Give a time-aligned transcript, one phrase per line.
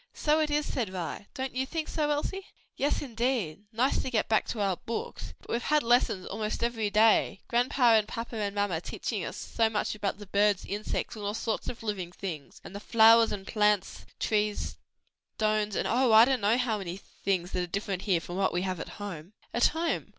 [0.15, 3.65] "So it is!" said Vi, "don't you think so, Elsie?" "Yes, indeed!
[3.71, 7.93] nice to get back to our books, but we've had lessons almost every day, grandpa
[7.93, 11.69] and papa and mamma teaching us so much about the birds, insects, and all sorts
[11.69, 14.77] of living things, and the flowers and plants, trees,
[15.35, 18.53] stones and oh, I don't know how many things that are different here from what
[18.53, 20.09] we have at home." "At home!